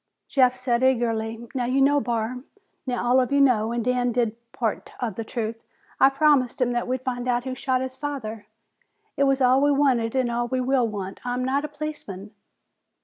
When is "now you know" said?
1.53-2.01